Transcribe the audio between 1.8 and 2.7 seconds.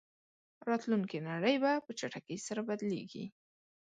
په چټکۍ سره